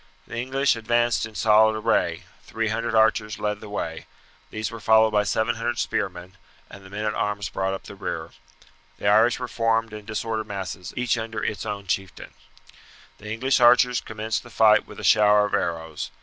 [0.25, 4.07] The English advanced in solid array: 300 archers led the way;
[4.49, 6.37] these were followed by 700 spearmen,
[6.71, 8.31] and the men at arms brought up the rear.
[8.97, 12.33] The Irish were formed in disordered masses, each under its own chieftain.
[13.19, 16.09] The English archers commenced the fight with a shower of arrows.